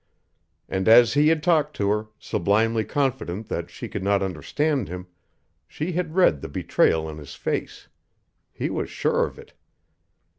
[0.67, 5.05] And as he had talked to her, sublimely confident that she could not understand him,
[5.67, 7.87] she had read the betrayal in his face.
[8.51, 9.53] He was sure of it.